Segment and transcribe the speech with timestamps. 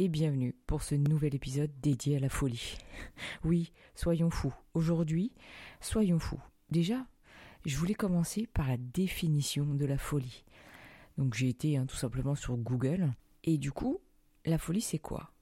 [0.00, 2.78] et bienvenue pour ce nouvel épisode dédié à la folie.
[3.44, 4.54] Oui, soyons fous.
[4.74, 5.32] Aujourd'hui,
[5.80, 6.40] soyons fous.
[6.70, 7.04] Déjà,
[7.66, 10.44] je voulais commencer par la définition de la folie.
[11.16, 13.12] Donc j'ai été hein, tout simplement sur Google
[13.42, 13.98] et du coup,
[14.44, 15.32] la folie c'est quoi?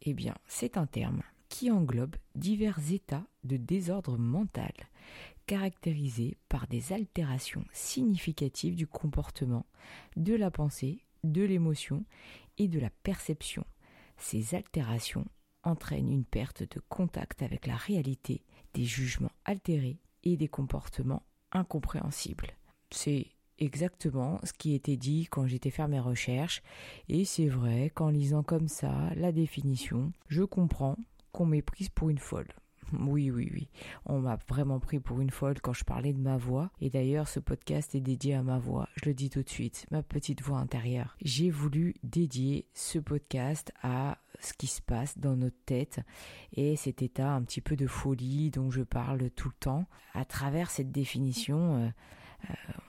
[0.00, 4.72] Eh bien, c'est un terme qui englobe divers états de désordre mental
[5.46, 9.66] caractérisés par des altérations significatives du comportement,
[10.16, 12.04] de la pensée, de l'émotion
[12.56, 13.64] et de la perception
[14.18, 15.24] ces altérations
[15.62, 22.48] entraînent une perte de contact avec la réalité, des jugements altérés et des comportements incompréhensibles.
[22.90, 23.26] C'est
[23.58, 26.62] exactement ce qui était dit quand j'étais faire mes recherches,
[27.08, 30.96] et c'est vrai qu'en lisant comme ça la définition, je comprends
[31.32, 32.52] qu'on m'ait prise pour une folle.
[32.92, 33.68] Oui, oui, oui.
[34.06, 36.70] On m'a vraiment pris pour une folle quand je parlais de ma voix.
[36.80, 38.88] Et d'ailleurs, ce podcast est dédié à ma voix.
[38.96, 41.16] Je le dis tout de suite, ma petite voix intérieure.
[41.22, 46.00] J'ai voulu dédier ce podcast à ce qui se passe dans notre tête
[46.52, 49.86] et cet état un petit peu de folie dont je parle tout le temps.
[50.14, 51.88] À travers cette définition, euh,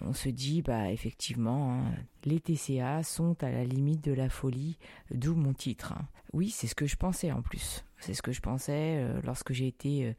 [0.01, 1.91] on se dit, bah effectivement, hein,
[2.25, 4.77] les TCA sont à la limite de la folie,
[5.11, 5.93] d'où mon titre.
[5.93, 6.07] Hein.
[6.33, 7.83] Oui, c'est ce que je pensais en plus.
[7.97, 10.13] C'est ce que je pensais euh, lorsque j'ai été euh,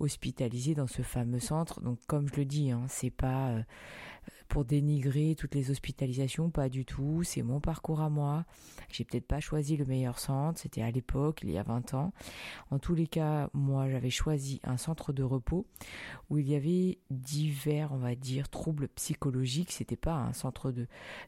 [0.00, 1.80] hospitalisée dans ce fameux centre.
[1.80, 3.54] Donc, comme je le dis, hein, c'est pas
[4.48, 7.22] pour dénigrer toutes les hospitalisations, pas du tout.
[7.22, 8.44] C'est mon parcours à moi.
[8.90, 10.60] J'ai peut-être pas choisi le meilleur centre.
[10.60, 12.12] C'était à l'époque, il y a 20 ans.
[12.70, 15.66] En tous les cas, moi, j'avais choisi un centre de repos
[16.30, 19.72] où il y avait divers, on va dire, troubles psychologiques.
[19.72, 20.86] C'était pas un centre de,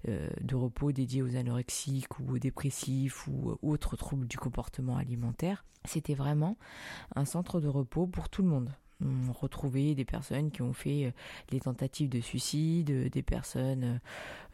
[0.08, 5.64] euh, de repos dédié aux anorexiques ou aux dépressifs ou autres troubles du comportement alimentaire.
[5.86, 6.56] C'était vraiment
[7.14, 8.70] un centre de repos pour tout le monde
[9.02, 11.10] on retrouvait des personnes qui ont fait euh,
[11.50, 14.00] des tentatives de suicide, euh, des personnes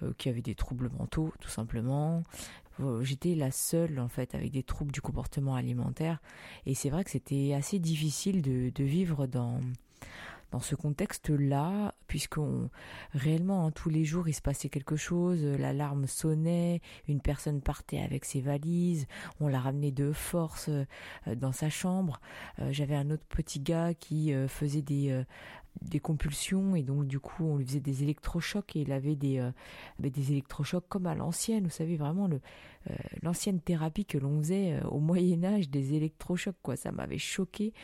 [0.02, 2.22] euh, qui avaient des troubles mentaux, tout simplement.
[3.02, 6.18] J'étais la seule en fait avec des troubles du comportement alimentaire
[6.64, 9.60] et c'est vrai que c'était assez difficile de vivre dans
[10.50, 12.70] dans ce contexte-là, puisqu'on
[13.12, 18.00] réellement hein, tous les jours il se passait quelque chose, l'alarme sonnait, une personne partait
[18.00, 19.06] avec ses valises,
[19.40, 20.84] on l'a ramené de force euh,
[21.34, 22.20] dans sa chambre.
[22.58, 25.24] Euh, j'avais un autre petit gars qui euh, faisait des
[25.82, 29.38] des compulsions et donc du coup on lui faisait des électrochocs et il avait des,
[29.38, 29.50] euh,
[29.98, 32.40] des électrochocs comme à l'ancienne, vous savez vraiment le
[32.88, 37.18] euh, l'ancienne thérapie que l'on faisait euh, au Moyen Âge, des électrochocs quoi, ça m'avait
[37.18, 37.74] choqué.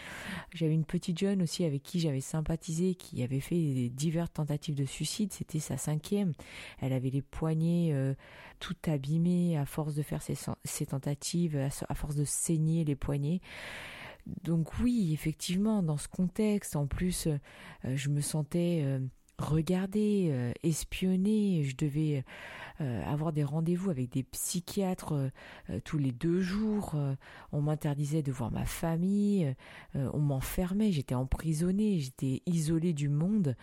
[0.54, 4.86] J'avais une petite jeune aussi avec qui j'avais sympathisé qui avait fait diverses tentatives de
[4.86, 6.32] suicide, c'était sa cinquième.
[6.80, 7.94] Elle avait les poignets
[8.58, 11.58] tout abîmés à force de faire ses tentatives,
[11.88, 13.40] à force de saigner les poignets.
[14.26, 17.38] Donc oui, effectivement, dans ce contexte, en plus, euh,
[17.84, 18.98] je me sentais euh,
[19.38, 22.24] regardée, euh, espionnée, je devais
[22.78, 25.30] avoir des rendez-vous avec des psychiatres
[25.84, 26.94] tous les deux jours,
[27.52, 29.54] on m'interdisait de voir ma famille,
[29.94, 33.56] on m'enfermait, j'étais emprisonnée, j'étais isolée du monde.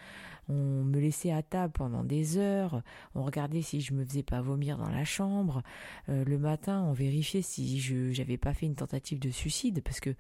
[0.50, 2.81] On me laissait à table pendant des heures,
[3.16, 5.63] on regardait si je me faisais pas vomir dans la chambre.
[6.09, 10.02] Euh, le matin, on vérifiait si je n'avais pas fait une tentative de suicide, parce
[10.02, 10.13] que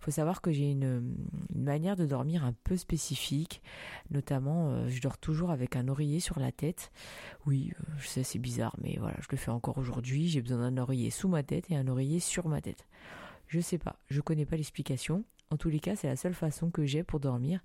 [0.00, 1.14] faut savoir que j'ai une,
[1.54, 3.62] manière de dormir un peu spécifique,
[4.10, 6.90] notamment euh, je dors toujours avec un oreiller sur la tête.
[7.46, 10.28] Oui, euh, je sais c'est bizarre, mais voilà, je le fais encore aujourd'hui.
[10.28, 12.86] J'ai besoin d'un oreiller sous ma tête et un oreiller sur ma tête.
[13.48, 15.24] Je sais pas, je connais pas l'explication.
[15.50, 17.60] En tous les cas, c'est la seule façon que j'ai pour dormir.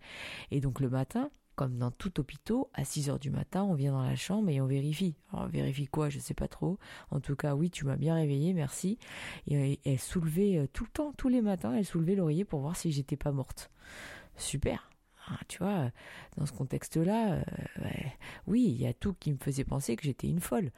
[0.49, 3.91] Et donc le matin, comme dans tout hôpital, à 6 heures du matin, on vient
[3.91, 5.15] dans la chambre et on vérifie.
[5.33, 6.79] on vérifie quoi Je sais pas trop.
[7.11, 8.97] En tout cas, oui, tu m'as bien réveillé, merci.
[9.47, 12.75] Et elle soulevait euh, tout le temps, tous les matins, elle soulevait l'oreiller pour voir
[12.75, 13.69] si j'étais pas morte.
[14.35, 14.89] Super.
[15.27, 15.91] Ah, tu vois,
[16.37, 17.41] dans ce contexte-là, euh,
[18.47, 20.71] oui, il y a tout qui me faisait penser que j'étais une folle.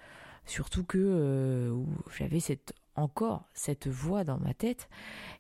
[0.46, 1.84] Surtout que euh,
[2.18, 4.90] j'avais cette encore cette voix dans ma tête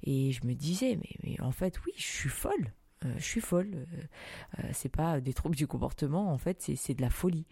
[0.03, 2.71] et je me disais mais, mais en fait oui je suis folle
[3.05, 3.71] euh, je suis folle.
[3.75, 4.03] Euh,
[4.59, 7.45] euh, c'est pas des troubles du comportement, en fait, c'est de la folie.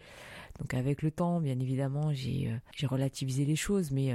[0.58, 4.14] Donc avec le temps, bien évidemment, j'ai relativisé les choses, mais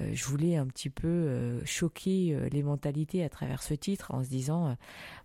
[0.00, 4.78] je voulais un petit peu choquer les mentalités à travers ce titre en se disant,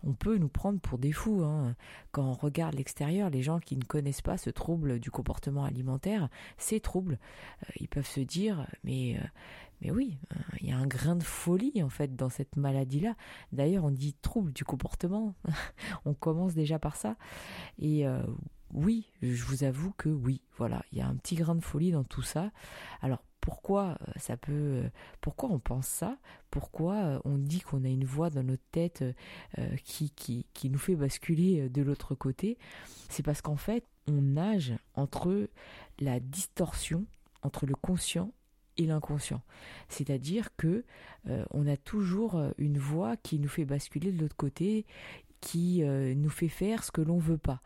[0.04, 1.46] on peut nous prendre pour des fous.
[1.46, 1.78] Hein.
[2.12, 6.28] Quand on regarde l'extérieur, les gens qui ne connaissent pas ce trouble du comportement alimentaire,
[6.58, 7.20] ces troubles,
[7.80, 9.18] ils peuvent se dire, mais
[9.82, 10.18] Mais oui,
[10.60, 13.16] il y a un grain de folie en fait dans cette maladie-là.
[13.52, 15.34] D'ailleurs, on dit trouble du comportement.
[16.06, 17.16] on commence déjà par ça.
[17.78, 18.22] Et euh,
[18.74, 21.92] oui, je vous avoue que oui, voilà, il y a un petit grain de folie
[21.92, 22.52] dans tout ça.
[23.02, 24.90] Alors pourquoi euh, ça peut euh,
[25.22, 26.18] pourquoi on pense ça?
[26.52, 29.04] Pourquoi on dit qu'on a une voix dans notre tête
[29.86, 32.58] qui nous fait basculer de l'autre côté?
[33.08, 35.48] C'est parce qu'en fait on nage entre
[36.00, 37.06] la distorsion
[37.44, 38.34] entre le conscient
[38.86, 39.42] l'inconscient.
[39.88, 40.84] C'est-à-dire que
[41.28, 44.86] euh, on a toujours euh, une voix qui nous fait basculer de l'autre côté,
[45.42, 47.62] qui euh, nous fait faire ce que l'on veut pas.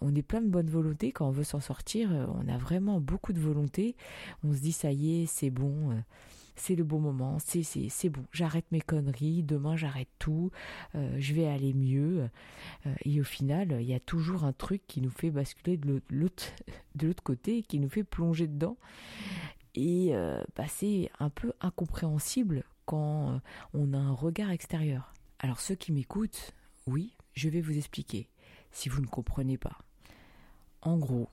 [0.00, 2.10] on est plein de bonne volonté quand on veut s'en sortir.
[2.10, 3.96] on a vraiment beaucoup de volonté.
[4.44, 6.02] On se dit ça y est, c'est bon
[6.56, 10.52] c'est le bon moment, c'est c'est c'est bon, j'arrête mes conneries, demain j'arrête tout,
[10.94, 12.28] je vais aller mieux.
[13.04, 17.22] et au final, il y a toujours un truc qui nous fait basculer de l'autre
[17.24, 18.76] côté, qui nous fait plonger dedans.
[19.74, 23.38] Et euh, bah, c'est un peu incompréhensible quand euh,
[23.72, 25.12] on a un regard extérieur.
[25.38, 26.52] Alors ceux qui m'écoutent,
[26.86, 28.28] oui, je vais vous expliquer,
[28.70, 29.78] si vous ne comprenez pas.
[30.82, 31.28] En gros,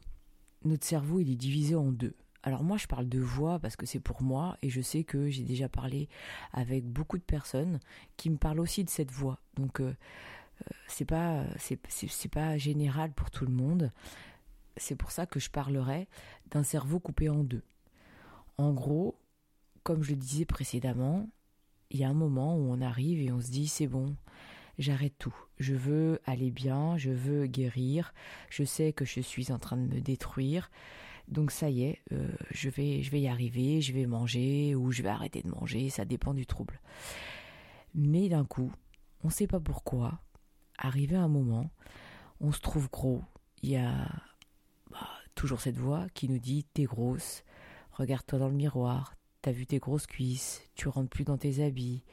[0.64, 2.16] notre cerveau, il est divisé en deux.
[2.44, 5.30] Alors moi, je parle de voix parce que c'est pour moi et je sais que
[5.30, 6.10] j'ai déjà parlé
[6.54, 7.80] avec beaucoup de personnes
[8.18, 9.40] qui me parlent aussi de cette voix.
[9.56, 9.94] Donc euh,
[10.88, 13.92] c'est pas c'est pas général pour tout le monde.
[14.78, 16.08] C'est pour ça que je parlerai
[16.50, 17.62] d'un cerveau coupé en deux.
[18.58, 19.18] En gros,
[19.84, 21.28] comme je le disais précédemment,
[21.90, 24.16] il y a un moment où on arrive et on se dit c'est bon,
[24.78, 25.36] j'arrête tout.
[25.58, 28.14] Je veux aller bien, je veux guérir,
[28.50, 30.72] je sais que je suis en train de me détruire.
[31.28, 34.92] Donc ça y est, euh, je vais je vais y arriver, je vais manger ou
[34.92, 36.80] je vais arrêter de manger, ça dépend du trouble.
[37.94, 38.72] Mais d'un coup,
[39.24, 40.20] on ne sait pas pourquoi,
[40.78, 41.70] arrivé un moment,
[42.40, 43.22] on se trouve gros.
[43.62, 44.08] Il y a
[44.90, 47.44] bah, toujours cette voix qui nous dit t'es grosse,
[47.94, 52.04] Regarde-toi dans le miroir, t'as vu tes grosses cuisses, tu rentres plus dans tes habits,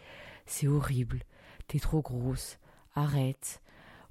[0.46, 1.22] c'est horrible,
[1.66, 2.58] t'es trop grosse,
[2.94, 3.62] arrête.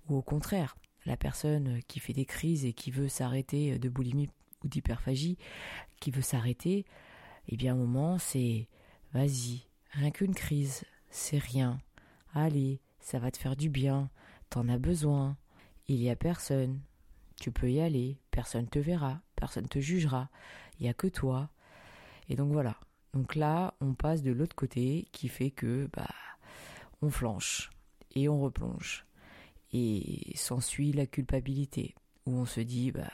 [0.10, 4.30] Ou au contraire, la personne qui fait des crises et qui veut s'arrêter de boulimie
[4.64, 5.38] ou d'hyperphagie,
[6.00, 6.86] qui veut s'arrêter,
[7.50, 8.68] eh bien, un moment, c'est
[9.14, 11.80] vas-y, rien qu'une crise, c'est rien.
[12.34, 14.10] Allez, ça va te faire du bien,
[14.50, 15.38] t'en as besoin.
[15.88, 16.81] Il y a personne.
[17.40, 20.30] Tu peux y aller, personne te verra, personne te jugera,
[20.80, 21.50] il y a que toi.
[22.30, 22.78] Et donc voilà.
[23.14, 26.08] Donc là, on passe de l'autre côté qui fait que bah
[27.02, 27.72] on flanche
[28.16, 29.06] et on replonge.
[29.74, 31.96] Et s'ensuit la culpabilité
[32.26, 33.12] où on se dit bah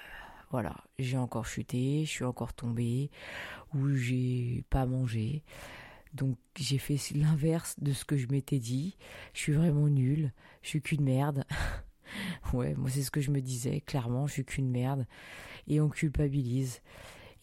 [0.51, 3.09] voilà, j'ai encore chuté, je suis encore tombé
[3.73, 5.43] ou j'ai pas mangé.
[6.13, 8.95] Donc j'ai fait l'inverse de ce que je m'étais dit.
[9.33, 10.31] Je suis vraiment nulle,
[10.61, 11.43] je suis qu'une merde.
[12.53, 15.07] ouais, moi c'est ce que je me disais, clairement, je suis qu'une merde.
[15.67, 16.81] Et on culpabilise.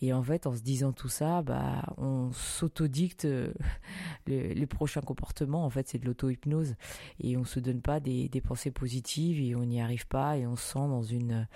[0.02, 3.52] Et en fait, en se disant tout ça, bah, on s'autodicte euh,
[4.26, 5.64] les, prochains comportements.
[5.64, 6.74] En fait, c'est de l'auto-hypnose.
[7.20, 10.56] Et on se donne pas des, pensées positives et on n'y arrive pas et on
[10.56, 11.46] se sent dans une,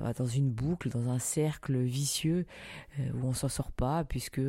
[0.00, 2.46] euh, dans une boucle, dans un cercle vicieux
[2.98, 4.40] euh, où on s'en sort pas puisque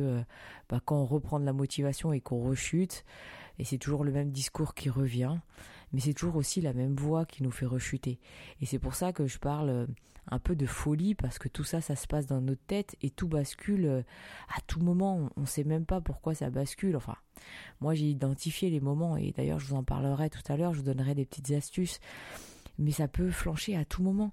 [0.68, 3.04] bah, quand on reprend de la motivation et qu'on rechute,
[3.60, 5.36] et c'est toujours le même discours qui revient,
[5.92, 8.18] mais c'est toujours aussi la même voix qui nous fait rechuter.
[8.60, 9.86] Et c'est pour ça que je parle
[10.30, 13.10] un peu de folie, parce que tout ça, ça se passe dans notre tête et
[13.10, 14.02] tout bascule euh,
[14.56, 15.30] à tout moment.
[15.36, 16.96] On ne sait même pas pourquoi ça bascule.
[16.96, 17.16] Enfin,
[17.80, 20.78] moi j'ai identifié les moments, et d'ailleurs je vous en parlerai tout à l'heure, je
[20.78, 22.00] vous donnerai des petites astuces
[22.80, 24.30] mais ça peut flancher à tout moment.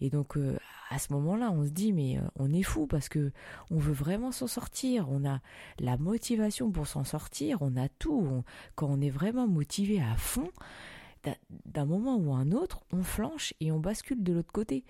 [0.00, 0.58] Et donc euh,
[0.90, 3.32] à ce moment-là, on se dit mais euh, on est fou parce que
[3.70, 5.40] on veut vraiment s'en sortir, on a
[5.80, 8.44] la motivation pour s'en sortir, on a tout.
[8.74, 10.50] quand on est vraiment motivé à fond,
[11.64, 14.84] d'un moment ou un autre, on flanche et on bascule de l'autre côté.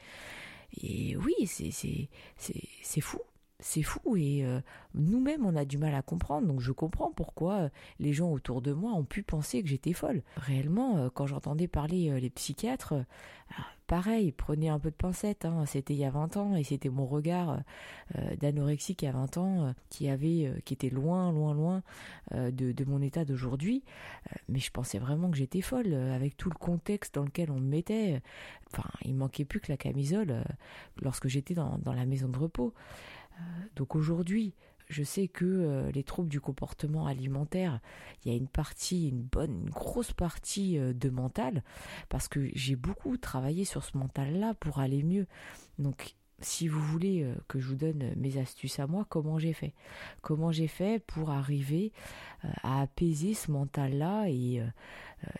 [0.83, 3.21] Et oui, c'est fou,
[3.61, 4.61] c'est fou et euh,
[4.95, 6.47] nous-mêmes on a du mal à comprendre.
[6.47, 9.93] Donc je comprends pourquoi euh, les gens autour de moi ont pu penser que j'étais
[9.93, 10.23] folle.
[10.37, 12.95] Réellement euh, quand j'entendais parler les psychiatres
[13.87, 16.89] pareil, prenez un peu de pincette hein, c'était il y a 20 ans et c'était
[16.89, 17.61] mon regard
[18.41, 21.83] d'anorexique à 20 ans qui avait qui était loin loin loin
[22.33, 23.85] de, mon état d'aujourd'hui.
[24.49, 27.69] Mais je pensais vraiment que j'étais folle avec tout le contexte dans lequel on me
[27.69, 28.21] mettait.
[28.73, 30.43] Enfin il manquait plus que la camisole
[31.01, 32.75] lorsque j'étais dans la maison de repos
[33.75, 34.55] donc aujourd'hui,
[34.89, 37.81] je sais que euh, les troubles du comportement alimentaire,
[38.25, 41.63] il y a une partie, une bonne, une grosse partie euh, de mental,
[42.09, 45.27] parce que j'ai beaucoup travaillé sur ce mental-là pour aller mieux.
[45.79, 49.55] Donc, si vous voulez euh, que je vous donne mes astuces à moi, comment j'ai
[49.55, 49.75] fait?
[50.23, 51.93] Comment j'ai fait pour arriver
[52.63, 54.63] à apaiser ce mental-là et,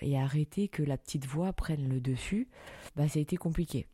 [0.01, 2.49] et arrêter que la petite voix prenne le dessus?
[2.97, 3.87] Bah, ça a été compliqué.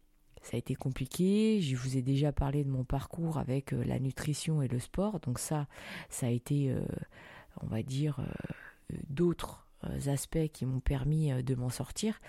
[0.43, 1.61] Ça a été compliqué.
[1.61, 5.21] Je vous ai déjà parlé de mon parcours avec euh, la nutrition et le sport.
[5.21, 5.67] Donc ça,
[6.09, 6.81] ça a été euh,
[7.61, 8.21] on va dire,
[9.09, 9.67] d'autres
[10.07, 12.21] aspects qui m'ont permis de m'en sortir.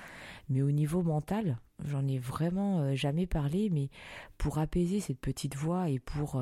[0.50, 3.90] Mais au niveau mental, j'en ai vraiment jamais parlé, mais
[4.38, 6.42] pour apaiser cette petite voix et pour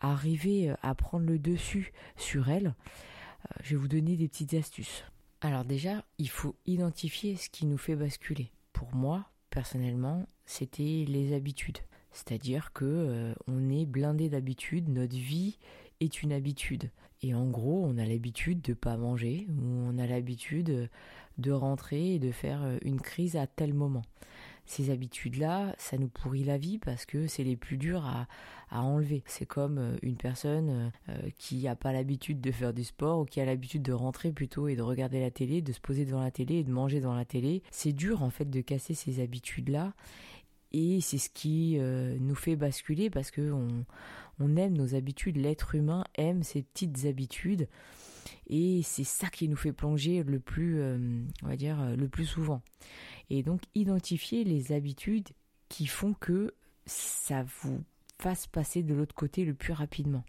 [0.00, 2.74] arriver à prendre le dessus sur elle,
[3.62, 5.04] je vais vous donner des petites astuces.
[5.40, 8.52] Alors déjà, il faut identifier ce qui nous fait basculer.
[8.72, 11.78] Pour moi, personnellement, c'était les habitudes.
[12.10, 15.58] C'est-à-dire que euh, on est blindé d'habitudes, notre vie
[16.00, 16.90] est une habitude.
[17.22, 20.88] Et en gros, on a l'habitude de pas manger, ou on a l'habitude
[21.38, 24.02] de rentrer et de faire euh, une crise à tel moment
[24.66, 28.26] ces habitudes-là, ça nous pourrit la vie parce que c'est les plus durs à,
[28.70, 29.22] enlever.
[29.26, 33.24] C'est comme euh, une personne euh, qui n'a pas l'habitude de faire du sport ou
[33.26, 36.22] qui a l'habitude de rentrer plutôt et de regarder la télé, de se poser devant
[36.22, 37.62] la télé et de manger devant la télé.
[37.70, 39.92] C'est dur en fait de casser ces habitudes-là
[40.72, 43.52] et c'est ce qui euh, nous fait basculer parce que
[44.40, 45.36] on aime nos habitudes.
[45.36, 47.68] L'être humain aime ses petites habitudes
[48.46, 50.82] et c'est ça qui nous fait plonger le plus,
[51.42, 52.62] on va dire, le plus souvent
[53.32, 55.28] et donc identifier les habitudes
[55.68, 57.82] qui font que ça vous
[58.18, 60.22] fasse passer de l'autre côté le plus rapidement.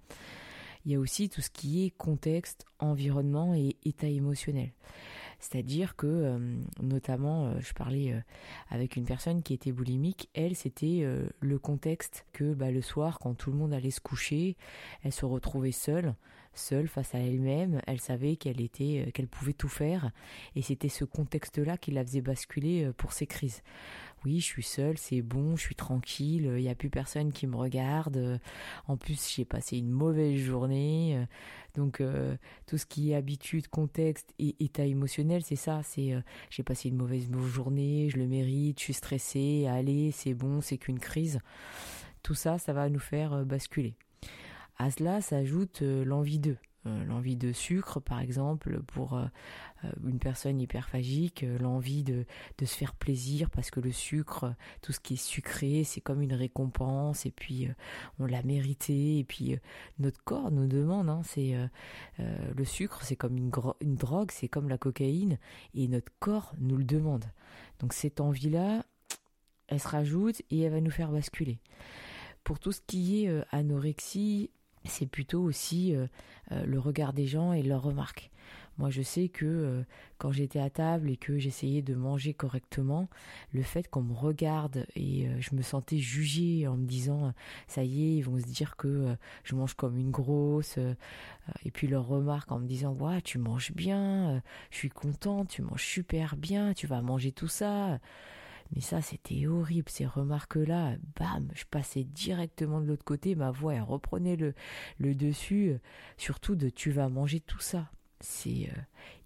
[0.86, 4.72] Il y a aussi tout ce qui est contexte, environnement et état émotionnel.
[5.40, 8.22] C'est-à-dire que, euh, notamment, euh, je parlais euh,
[8.70, 10.30] avec une personne qui était boulimique.
[10.34, 11.06] Elle, c'était
[11.40, 14.56] le contexte que bah, le soir, quand tout le monde allait se coucher,
[15.04, 16.16] elle se retrouvait seule,
[16.54, 17.82] seule face à elle-même.
[17.88, 20.12] Elle savait qu'elle était, qu'elle pouvait tout faire,
[20.56, 23.62] et c'était ce contexte-là qui la faisait basculer pour ses crises
[24.26, 27.46] oui, je suis seule, c'est bon, je suis tranquille, il n'y a plus personne qui
[27.46, 28.40] me regarde.
[28.88, 31.28] En plus, j'ai passé une mauvaise journée.
[31.76, 32.36] Donc euh,
[32.68, 35.82] tout ce qui est habitude, contexte et état émotionnel, c'est ça.
[35.84, 40.34] C'est euh, j'ai passé une mauvaise journée, je le mérite, je suis stressée, allez, c'est
[40.34, 41.40] bon, c'est qu'une crise.
[42.22, 43.96] Tout ça, ça va nous faire euh, basculer.
[44.78, 46.58] À cela s'ajoute l'envie d'eux.
[46.86, 49.26] Euh, l'envie de sucre par exemple pour euh,
[49.86, 52.26] euh, une personne hyperphagique, l'envie de,
[52.58, 56.22] de se faire plaisir parce que le sucre, tout ce qui est sucré, c'est comme
[56.22, 57.70] une récompense et puis
[58.20, 59.58] on l'a mérité et puis
[60.00, 61.56] notre corps nous demande, hein, c'est
[62.18, 65.38] le sucre, c'est comme une, une drogue, c'est comme la cocaïne
[65.74, 67.26] et notre corps nous le demande.
[67.80, 68.84] Donc cette envie-là,
[69.68, 71.60] elle se rajoute et elle va nous faire basculer.
[72.44, 74.52] Pour tout ce qui est anorexie,
[74.90, 76.08] c'est plutôt aussi euh,
[76.52, 78.30] euh, le regard des gens et leurs remarques.
[78.80, 79.84] Moi, je sais que euh,
[80.18, 83.08] quand j'étais à table et que j'essayais de manger correctement,
[83.54, 87.34] le fait qu'on me regarde et je me sentais jugée en me disant
[87.68, 90.80] ça y est, ils vont se dire que je mange comme une grosse,
[91.66, 95.62] et puis leurs remarques en me disant ouais, tu manges bien, je suis contente, tu
[95.62, 98.00] manges super bien, tu vas manger tout ça.
[98.72, 100.96] Mais ça, c'était horrible, ces remarques-là.
[101.20, 104.54] Bam, je passais directement de l'autre côté, ma voix, reprenait le,
[105.16, 105.78] dessus,
[106.18, 107.90] surtout de tu vas manger tout ça.
[108.20, 108.82] C'est euh,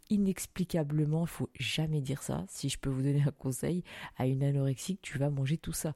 [0.09, 2.45] inexplicablement, il faut jamais dire ça.
[2.49, 3.83] Si je peux vous donner un conseil
[4.17, 5.93] à une anorexique, tu vas manger tout ça.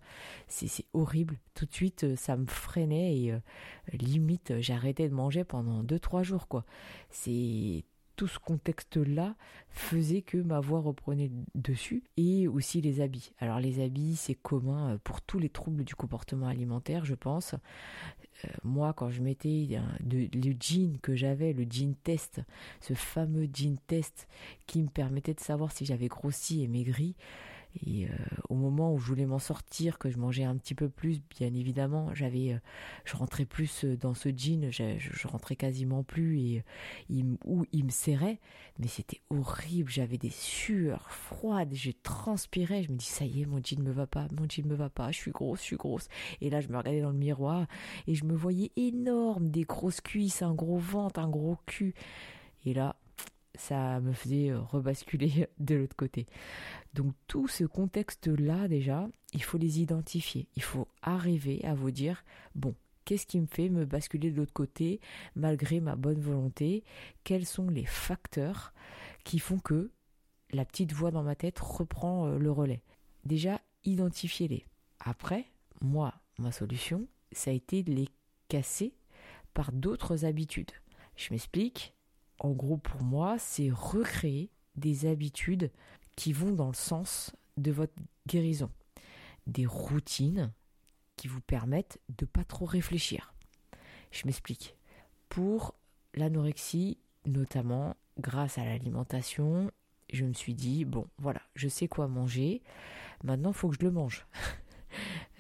[0.48, 1.38] C'est horrible.
[1.54, 3.40] Tout de suite, euh, ça me freinait et euh,
[3.94, 6.48] limite, j'arrêtais de manger pendant 2-3 jours.
[7.10, 7.84] C'est
[8.16, 9.36] tout ce contexte-là
[9.70, 13.34] faisait que ma voix reprenait dessus et aussi les habits.
[13.40, 17.54] Alors les habits, c'est commun euh, pour tous les troubles du comportement alimentaire, je pense.
[18.46, 22.42] Euh, moi, quand je mettais le jean que j'avais, le jean test,
[22.80, 24.28] ce fameux jean test
[24.68, 27.16] qui me permettait de savoir si j'avais grossi et maigri,
[27.80, 28.10] et euh,
[28.50, 31.54] au moment où je voulais m'en sortir, que je mangeais un petit peu plus, bien
[31.54, 32.60] évidemment, j'avais, euh,
[33.06, 36.64] je rentrais plus euh, dans ce jean, je, rentrais quasiment plus et
[37.10, 38.40] il, où il me serrait,
[38.78, 39.90] mais c'était horrible.
[39.90, 43.92] J'avais des sueurs froides, je transpirais, je me dis ça y est, mon jean me
[43.92, 46.10] va pas, mon jean me va pas, je suis grosse, je suis grosse.
[46.42, 47.68] Et là, je me regardais dans le miroir
[48.08, 51.94] et je me voyais énorme, des grosses cuisses, un gros ventre, un gros cul.
[52.66, 52.96] Et là,
[53.62, 56.26] ça me faisait rebasculer de l'autre côté.
[56.94, 60.48] Donc tout ce contexte-là déjà, il faut les identifier.
[60.56, 62.24] Il faut arriver à vous dire,
[62.56, 62.76] bon,
[63.06, 65.00] qu'est-ce qui me fait me basculer de l'autre côté
[65.36, 66.84] malgré ma bonne volonté?
[67.24, 68.74] Quels sont les facteurs
[69.24, 69.92] qui font que
[70.52, 72.82] la petite voix dans ma tête reprend euh, le relais?
[73.26, 74.66] Déjà, identifiez-les.
[75.00, 75.46] Après,
[75.82, 78.10] moi, ma solution, ça a été de les
[78.48, 78.96] casser
[79.54, 80.72] par d'autres habitudes.
[81.16, 81.94] Je m'explique.
[82.42, 85.70] En gros, pour moi, c'est recréer des habitudes
[86.16, 87.94] qui vont dans le sens de votre
[88.26, 88.72] guérison.
[89.46, 90.52] Des routines
[91.18, 93.36] qui vous permettent de pas trop réfléchir.
[94.10, 94.76] Je m'explique.
[95.30, 95.76] Pour
[96.16, 99.70] l'anorexie, notamment grâce à l'alimentation,
[100.12, 102.64] je me suis dit bon, voilà, je sais quoi manger.
[103.24, 104.26] Maintenant, il faut que je le mange.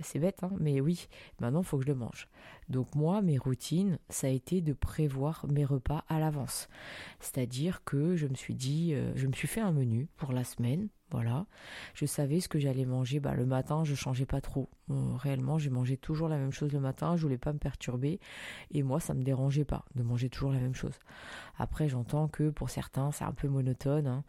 [0.03, 1.07] c'est bête, hein, mais oui,
[1.39, 2.27] maintenant il faut que je le mange.
[2.69, 6.69] Donc moi, mes routines, ça a été de prévoir mes repas à l'avance.
[7.19, 10.43] C'est-à-dire que je me suis dit, euh, je me suis fait un menu pour la
[10.43, 11.45] semaine, voilà.
[11.93, 13.19] Je savais ce que j'allais manger.
[13.19, 14.69] Bah, le matin, je changeais pas trop.
[14.89, 17.15] Euh, réellement, j'ai mangé toujours la même chose le matin.
[17.15, 18.19] Je voulais pas me perturber.
[18.71, 20.99] Et moi, ça me dérangeait pas de manger toujours la même chose.
[21.57, 24.07] Après, j'entends que pour certains, c'est un peu monotone.
[24.07, 24.23] Hein.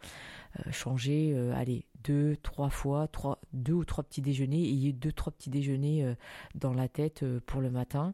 [0.59, 4.63] Euh, changer, euh, allez, deux, trois fois, trois, deux ou trois petits déjeuners.
[4.63, 6.15] Ayez deux, trois petits déjeuners
[6.55, 8.13] dans la tête pour le matin.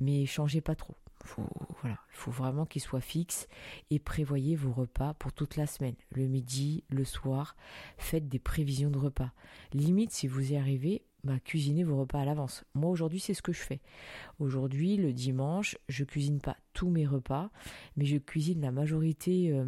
[0.00, 1.48] Mais changez pas trop faut,
[1.80, 3.48] voilà, il faut vraiment qu'il soit fixe
[3.90, 7.56] et prévoyez vos repas pour toute la semaine, le midi, le soir.
[7.96, 9.32] Faites des prévisions de repas.
[9.72, 12.64] Limite, si vous y arrivez, bah, cuisinez vos repas à l'avance.
[12.74, 13.80] Moi aujourd'hui, c'est ce que je fais.
[14.38, 17.50] Aujourd'hui, le dimanche, je cuisine pas tous mes repas,
[17.96, 19.64] mais je cuisine la majorité euh,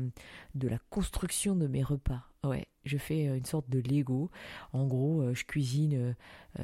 [0.54, 2.22] de la construction de mes repas.
[2.44, 4.30] Ouais, je fais euh, une sorte de Lego.
[4.74, 6.14] En gros, euh, je cuisine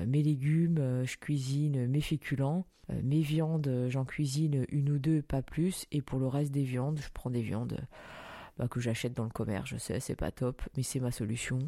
[0.07, 2.67] mes légumes, je cuisine mes féculents,
[3.03, 5.87] mes viandes, j'en cuisine une ou deux, pas plus.
[5.91, 7.79] Et pour le reste des viandes, je prends des viandes
[8.63, 9.69] bah, que j'achète dans le commerce.
[9.71, 11.59] Je sais, c'est pas top, mais c'est ma solution.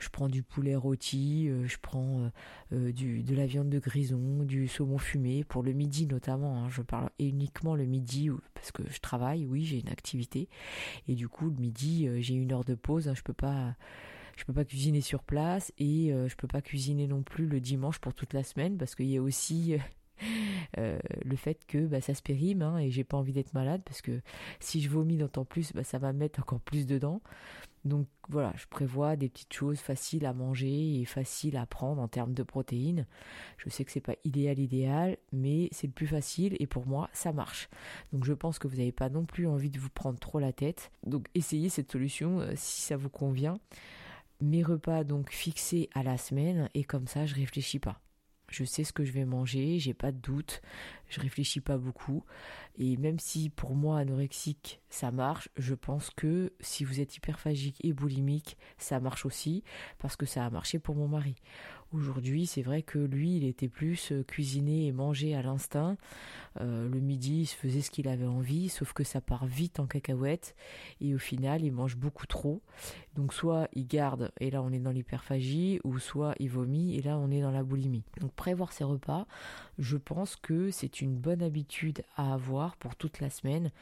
[0.00, 2.22] Je prends du poulet rôti, euh, je prends
[2.72, 6.64] euh, euh, de la viande de grison, du saumon fumé pour le midi notamment.
[6.64, 6.68] Hein.
[6.68, 10.48] je parle uniquement le midi parce que je travaille, oui, j'ai une activité
[11.06, 13.06] et du coup le midi j'ai une heure de pause.
[13.06, 13.14] Hein.
[13.14, 13.76] je peux pas
[14.36, 17.98] je peux pas cuisiner sur place et je peux pas cuisiner non plus le dimanche
[17.98, 19.76] pour toute la semaine parce qu'il y a aussi
[20.78, 23.82] euh, le fait que bah, ça se périme hein, et j'ai pas envie d'être malade
[23.84, 24.20] parce que
[24.58, 27.20] si je vomis d'autant plus, bah, ça va mettre encore plus dedans.
[27.84, 32.08] Donc voilà, je prévois des petites choses faciles à manger et faciles à prendre en
[32.08, 33.06] termes de protéines.
[33.56, 37.08] Je sais que c'est pas idéal idéal, mais c'est le plus facile et pour moi
[37.12, 37.70] ça marche.
[38.12, 40.52] Donc je pense que vous n'avez pas non plus envie de vous prendre trop la
[40.52, 40.90] tête.
[41.06, 43.58] Donc essayez cette solution euh, si ça vous convient.
[44.42, 48.00] Mes repas donc fixés à la semaine et comme ça je réfléchis pas
[48.50, 50.60] je sais ce que je vais manger, j'ai pas de doute,
[51.08, 52.24] je réfléchis pas beaucoup.
[52.76, 57.78] Et même si pour moi anorexique ça marche, je pense que si vous êtes hyperphagique
[57.84, 59.62] et boulimique, ça marche aussi
[59.98, 61.36] parce que ça a marché pour mon mari.
[61.92, 65.96] Aujourd'hui, c'est vrai que lui, il était plus euh, cuisiné et mangé à l'instinct.
[66.60, 69.80] Euh, le midi, il se faisait ce qu'il avait envie, sauf que ça part vite
[69.80, 70.54] en cacahuète
[71.00, 72.62] et au final, il mange beaucoup trop.
[73.16, 77.02] Donc soit il garde et là on est dans l'hyperphagie, ou soit il vomit et
[77.02, 78.04] là on est dans la boulimie.
[78.20, 79.26] Donc prévoir ses repas,
[79.78, 83.72] je pense que c'est une bonne habitude à avoir pour toute la semaine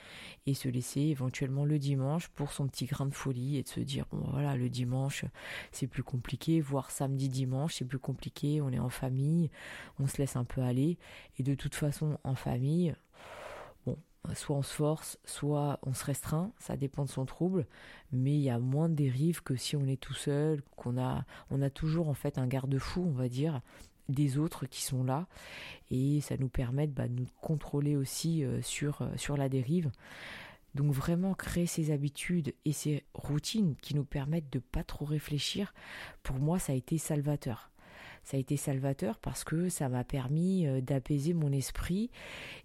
[0.47, 3.81] et se laisser éventuellement le dimanche pour son petit grain de folie et de se
[3.81, 5.27] dire bon voilà le dimanche
[5.73, 9.50] c'est plus compliqué, voire samedi dimanche c'est plus compliqué, on est en famille,
[9.98, 10.98] on se laisse un peu aller.
[11.38, 12.94] Et de toute façon, en famille,
[13.87, 13.96] bon,
[14.34, 17.66] soit on se force, soit on se restreint, ça dépend de son trouble,
[18.12, 21.24] mais il y a moins de dérives que si on est tout seul, qu'on a,
[21.50, 23.61] on a toujours en fait un garde-fou, on va dire,
[24.08, 25.26] des autres qui sont là,
[25.90, 29.90] et ça nous permet bah, de nous contrôler aussi euh, sur, euh, sur la dérive.
[30.74, 35.74] Donc vraiment créer ces habitudes et ces routines qui nous permettent de pas trop réfléchir,
[36.22, 37.70] pour moi ça a été salvateur
[38.28, 42.10] ça a été salvateur parce que ça m'a permis euh, d'apaiser mon esprit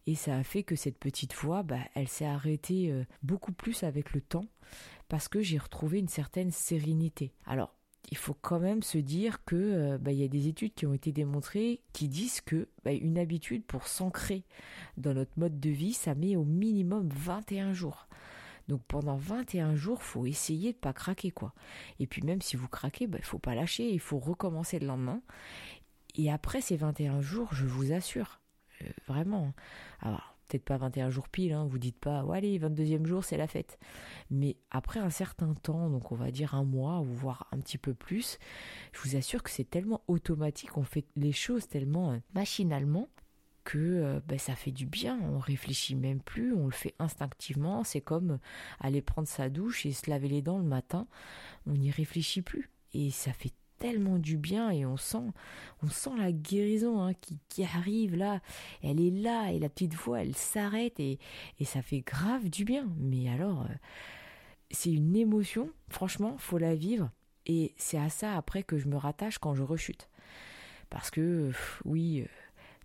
[0.07, 3.83] et ça a fait que cette petite voix, bah, elle s'est arrêtée euh, beaucoup plus
[3.83, 4.45] avec le temps
[5.07, 7.31] parce que j'ai retrouvé une certaine sérénité.
[7.45, 7.73] Alors,
[8.11, 10.85] il faut quand même se dire que euh, bah, il y a des études qui
[10.85, 14.43] ont été démontrées qui disent que bah, une habitude pour s'ancrer
[14.97, 18.09] dans notre mode de vie, ça met au minimum 21 jours.
[18.67, 21.53] Donc pendant 21 jours, faut essayer de pas craquer quoi.
[21.99, 24.87] Et puis même si vous craquez, il bah, faut pas lâcher, il faut recommencer le
[24.87, 25.21] lendemain.
[26.15, 28.39] Et après ces 21 jours, je vous assure,
[28.81, 29.47] euh, vraiment.
[29.47, 29.53] Hein.
[29.99, 33.37] Alors peut-être pas 21 jours pile, hein, vous dites pas, ouais, allez, 22e jour, c'est
[33.37, 33.79] la fête.
[34.29, 37.77] Mais après un certain temps, donc on va dire un mois ou voire un petit
[37.77, 38.37] peu plus,
[38.91, 43.07] je vous assure que c'est tellement automatique, on fait les choses tellement euh, machinalement
[43.63, 47.83] que euh, ben, ça fait du bien, on réfléchit même plus, on le fait instinctivement,
[47.83, 48.39] c'est comme
[48.79, 51.07] aller prendre sa douche et se laver les dents le matin,
[51.67, 52.69] on n'y réfléchit plus.
[52.93, 55.31] Et ça fait tellement du bien et on sent
[55.81, 58.39] on sent la guérison hein, qui, qui, arrive là.
[58.81, 61.19] Elle est là et la petite voix elle s'arrête et,
[61.59, 62.87] et ça fait grave du bien.
[62.97, 63.75] Mais alors euh,
[64.71, 65.69] c'est une émotion.
[65.89, 67.11] Franchement faut la vivre.
[67.45, 70.09] Et c'est à ça après que je me rattache quand je rechute.
[70.89, 71.51] Parce que
[71.83, 72.27] oui euh,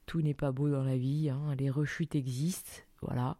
[0.08, 1.54] tout n'est pas beau dans la vie, hein.
[1.58, 3.36] les rechutes existent, voilà.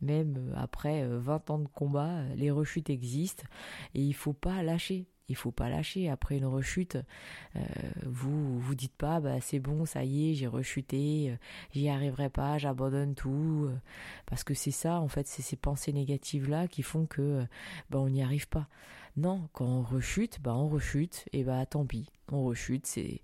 [0.00, 3.44] Même euh, après 20 euh, ans de combat, euh, les rechutes existent
[3.94, 5.06] et il faut pas lâcher.
[5.28, 6.08] Il faut pas lâcher.
[6.08, 6.96] Après une rechute,
[8.04, 11.36] vous vous dites pas bah c'est bon, ça y est, j'ai rechuté,
[11.72, 13.68] j'y arriverai pas, j'abandonne tout,
[14.26, 17.44] parce que c'est ça en fait, c'est ces pensées négatives là qui font que
[17.90, 18.68] bah on n'y arrive pas.
[19.16, 23.22] Non, quand on rechute, bah on rechute, et bah tant pis, on rechute, c'est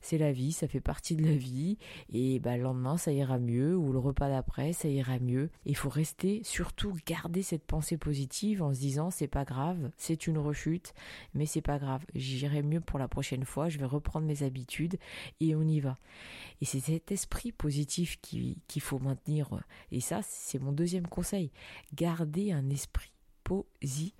[0.00, 1.78] c'est la vie, ça fait partie de la vie,
[2.12, 5.50] et bah le lendemain ça ira mieux, ou le repas d'après ça ira mieux.
[5.64, 10.26] Il faut rester, surtout garder cette pensée positive en se disant c'est pas grave, c'est
[10.26, 10.92] une rechute,
[11.34, 14.98] mais c'est pas grave, j'irai mieux pour la prochaine fois, je vais reprendre mes habitudes
[15.38, 15.98] et on y va.
[16.60, 21.52] Et c'est cet esprit positif qu'il faut maintenir, et ça c'est mon deuxième conseil,
[21.94, 23.12] garder un esprit
[23.44, 24.14] positif.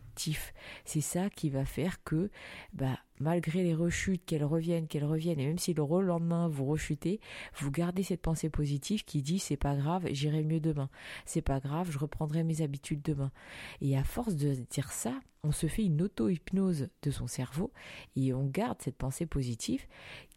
[0.84, 2.30] C'est ça qui va faire que,
[2.72, 7.20] bah, malgré les rechutes, qu'elles reviennent, qu'elles reviennent, et même si le lendemain vous rechutez,
[7.56, 10.90] vous gardez cette pensée positive qui dit c'est pas grave, j'irai mieux demain.
[11.24, 13.32] C'est pas grave, je reprendrai mes habitudes demain.
[13.80, 17.72] Et à force de dire ça, on se fait une auto-hypnose de son cerveau
[18.16, 19.86] et on garde cette pensée positive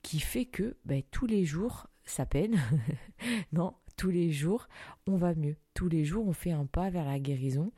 [0.03, 2.59] qui fait que bah, tous les jours, ça peine.
[3.51, 4.67] non, tous les jours,
[5.05, 5.55] on va mieux.
[5.75, 7.71] Tous les jours, on fait un pas vers la guérison.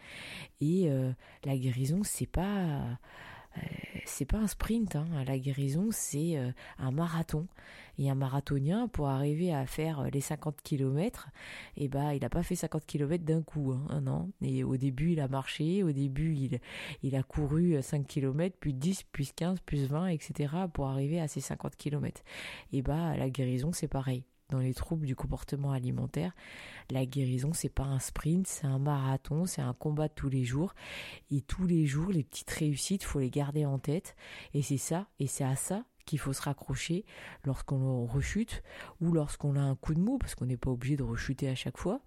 [0.62, 1.12] Et euh,
[1.44, 2.48] la guérison, c'est pas
[3.58, 3.62] euh,
[4.06, 4.96] c'est pas un sprint.
[4.96, 5.06] Hein.
[5.28, 7.46] La guérison, c'est euh, un marathon.
[7.98, 11.28] Et un marathonien, pour arriver à faire les 50 km,
[11.76, 13.74] eh ben, il n'a pas fait 50 km d'un coup.
[13.74, 14.32] Hein, non.
[14.42, 15.84] Et au début, il a marché.
[15.84, 16.60] Au début, il,
[17.04, 20.54] il a couru 5 km, puis 10, puis 15, puis 20, etc.
[20.72, 22.24] pour arriver à ces 50 km.
[22.72, 26.34] Et bah, la guérison, c'est pareil dans les troubles du comportement alimentaire.
[26.92, 30.44] La guérison, c'est pas un sprint, c'est un marathon, c'est un combat de tous les
[30.44, 30.74] jours.
[31.32, 34.16] Et tous les jours, les petites réussites, faut les garder en tête.
[34.54, 37.06] Et c'est ça, et c'est à ça qu'il faut se raccrocher
[37.46, 38.64] lorsqu'on rechute
[39.02, 41.56] ou lorsqu'on a un coup de mou, parce qu'on n'est pas obligé de rechuter à
[41.56, 42.02] chaque fois,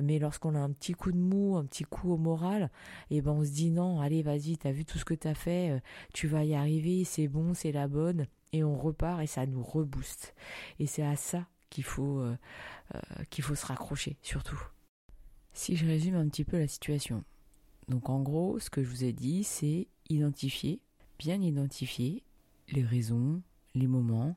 [0.00, 2.70] mais lorsqu'on a un petit coup de mou, un petit coup au moral,
[3.10, 5.34] et eh ben on se dit non, allez vas-y, t'as vu tout ce que t'as
[5.34, 5.80] fait, euh,
[6.12, 9.62] tu vas y arriver, c'est bon, c'est la bonne, et on repart et ça nous
[9.62, 10.34] rebooste.
[10.78, 12.36] Et c'est à ça qu'il faut, euh,
[12.94, 13.00] euh,
[13.30, 14.60] qu'il faut se raccrocher, surtout.
[15.52, 17.24] Si je résume un petit peu la situation.
[17.88, 20.80] Donc en gros, ce que je vous ai dit, c'est identifier,
[21.18, 22.22] bien identifier
[22.68, 23.42] les raisons,
[23.74, 24.36] les moments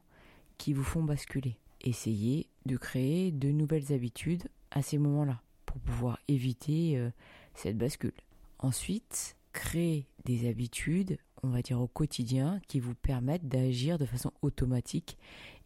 [0.58, 1.58] qui vous font basculer.
[1.82, 7.10] Essayez de créer de nouvelles habitudes à ces moments-là pour pouvoir éviter euh,
[7.54, 8.14] cette bascule.
[8.60, 14.32] Ensuite, créer des habitudes, on va dire au quotidien, qui vous permettent d'agir de façon
[14.42, 15.18] automatique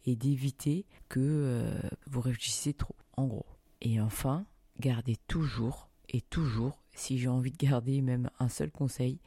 [0.04, 3.46] et d'éviter que euh, vous réfléchissiez trop, en gros.
[3.80, 4.46] Et enfin,
[4.80, 9.18] gardez toujours et toujours, si j'ai envie de garder même un seul conseil,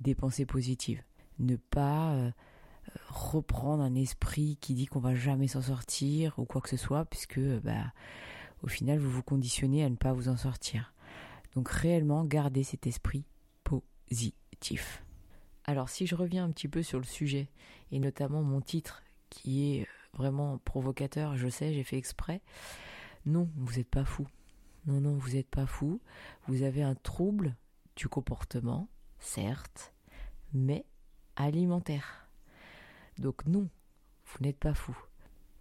[0.00, 1.02] des pensées positives.
[1.38, 2.30] Ne pas euh,
[3.08, 7.04] reprendre un esprit qui dit qu'on va jamais s'en sortir ou quoi que ce soit,
[7.04, 7.92] puisque bah,
[8.62, 10.92] au final vous vous conditionnez à ne pas vous en sortir.
[11.54, 13.24] Donc réellement, gardez cet esprit
[13.64, 15.02] positif.
[15.64, 17.48] Alors si je reviens un petit peu sur le sujet,
[17.90, 22.40] et notamment mon titre qui est vraiment provocateur, je sais, j'ai fait exprès.
[23.26, 24.26] Non, vous n'êtes pas fou.
[24.86, 26.00] Non, non, vous n'êtes pas fou.
[26.46, 27.56] Vous avez un trouble
[27.96, 29.92] du comportement, certes,
[30.52, 30.84] mais
[31.36, 32.28] alimentaire.
[33.18, 33.68] Donc non,
[34.26, 34.96] vous n'êtes pas fou.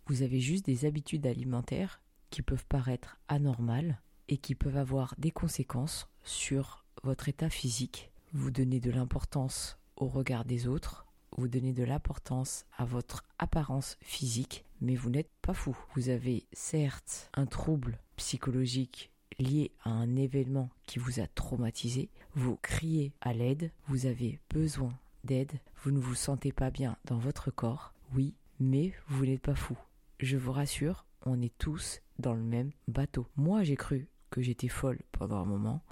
[0.06, 5.32] Vous avez juste des habitudes alimentaires qui peuvent paraître anormales et qui peuvent avoir des
[5.32, 8.12] conséquences sur votre état physique.
[8.34, 13.98] Vous donnez de l'importance au regard des autres, vous donnez de l'importance à votre apparence
[14.02, 15.78] physique, mais vous n'êtes pas fou.
[15.96, 22.58] Vous avez certes un trouble psychologique lié à un événement qui vous a traumatisé, vous
[22.62, 25.52] criez à l'aide, vous avez besoin d'aide,
[25.84, 29.78] vous ne vous sentez pas bien dans votre corps, oui, mais vous n'êtes pas fou.
[30.20, 33.28] Je vous rassure, on est tous dans le même bateau.
[33.36, 35.84] Moi j'ai cru que j'étais folle pendant un moment,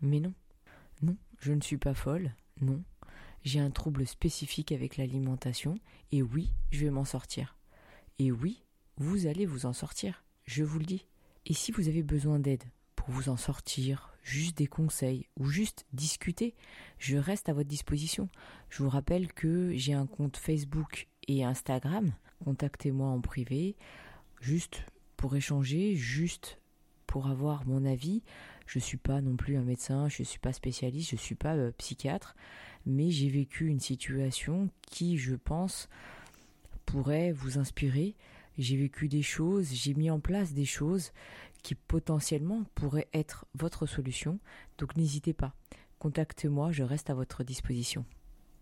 [0.00, 0.32] mais non,
[1.02, 2.82] non, je ne suis pas folle, non,
[3.44, 5.78] j'ai un trouble spécifique avec l'alimentation
[6.12, 7.56] et oui, je vais m'en sortir.
[8.18, 8.64] Et oui,
[8.96, 11.06] vous allez vous en sortir, je vous le dis.
[11.46, 12.64] Et si vous avez besoin d'aide
[12.96, 16.54] pour vous en sortir, juste des conseils ou juste discuter,
[16.98, 18.28] je reste à votre disposition.
[18.68, 22.12] Je vous rappelle que j'ai un compte Facebook et Instagram.
[22.44, 23.76] Contactez-moi en privé,
[24.40, 24.84] juste
[25.16, 26.58] pour échanger, juste
[27.06, 28.22] pour avoir mon avis.
[28.66, 31.20] Je ne suis pas non plus un médecin, je ne suis pas spécialiste, je ne
[31.20, 32.36] suis pas euh, psychiatre
[32.86, 35.88] mais j'ai vécu une situation qui, je pense,
[36.86, 38.14] pourrait vous inspirer.
[38.56, 41.12] J'ai vécu des choses, j'ai mis en place des choses
[41.62, 44.38] qui potentiellement pourraient être votre solution.
[44.78, 45.54] Donc n'hésitez pas,
[45.98, 48.04] contactez-moi, je reste à votre disposition.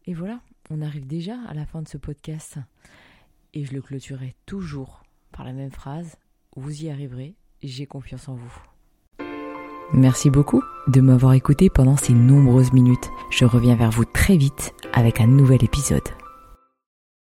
[0.06, 2.58] Et voilà, on arrive déjà à la fin de ce podcast.
[3.54, 5.02] Et je le clôturerai toujours
[5.32, 6.16] par la même phrase,
[6.56, 8.75] vous y arriverez, j'ai confiance en vous.
[9.92, 13.10] Merci beaucoup de m'avoir écouté pendant ces nombreuses minutes.
[13.30, 16.08] Je reviens vers vous très vite avec un nouvel épisode.